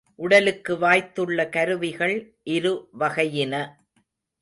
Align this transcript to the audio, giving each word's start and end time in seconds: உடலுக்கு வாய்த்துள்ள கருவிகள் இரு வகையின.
உடலுக்கு 0.15 0.73
வாய்த்துள்ள 0.77 1.49
கருவிகள் 1.49 2.15
இரு 2.43 2.89
வகையின. 2.99 3.55